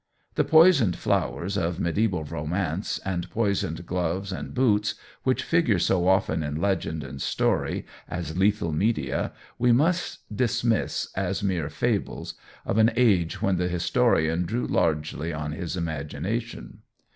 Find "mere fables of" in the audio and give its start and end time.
11.43-12.79